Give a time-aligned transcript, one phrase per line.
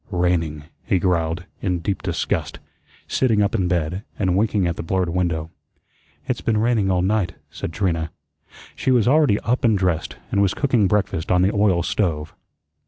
[0.09, 2.57] "Raining," he growled, in deep disgust,
[3.07, 5.51] sitting up in bed, and winking at the blurred window.
[6.27, 8.09] "It's been raining all night," said Trina.
[8.75, 12.33] She was already up and dressed, and was cooking breakfast on the oil stove.